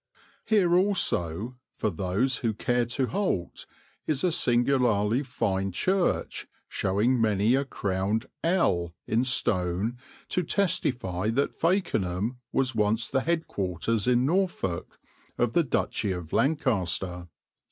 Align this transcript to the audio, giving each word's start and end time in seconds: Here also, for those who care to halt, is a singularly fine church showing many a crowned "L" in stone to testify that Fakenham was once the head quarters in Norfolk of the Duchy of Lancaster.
Here 0.45 0.73
also, 0.75 1.57
for 1.77 1.91
those 1.91 2.37
who 2.37 2.55
care 2.55 2.85
to 2.85 3.05
halt, 3.05 3.67
is 4.07 4.23
a 4.23 4.31
singularly 4.31 5.21
fine 5.21 5.71
church 5.71 6.47
showing 6.67 7.21
many 7.21 7.53
a 7.53 7.65
crowned 7.65 8.25
"L" 8.43 8.95
in 9.05 9.23
stone 9.23 9.99
to 10.29 10.41
testify 10.41 11.29
that 11.29 11.53
Fakenham 11.53 12.39
was 12.51 12.73
once 12.73 13.07
the 13.09 13.21
head 13.21 13.45
quarters 13.45 14.07
in 14.07 14.25
Norfolk 14.25 14.97
of 15.37 15.53
the 15.53 15.61
Duchy 15.63 16.11
of 16.13 16.33
Lancaster. 16.33 17.27